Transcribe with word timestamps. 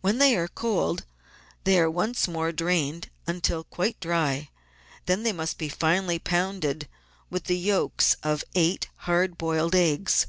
When 0.00 0.18
they 0.18 0.34
are 0.36 0.48
cold 0.48 1.04
they 1.62 1.78
are 1.78 1.88
once 1.88 2.26
more 2.26 2.50
drained 2.50 3.10
until 3.28 3.62
quite 3.62 4.00
dry; 4.00 4.50
then 5.04 5.22
they 5.22 5.30
must 5.32 5.56
be 5.56 5.68
finely 5.68 6.18
pounded 6.18 6.88
with 7.30 7.44
the 7.44 7.56
yolks 7.56 8.16
of 8.24 8.42
eight 8.56 8.88
hard 9.02 9.38
boiled 9.38 9.76
eggs. 9.76 10.26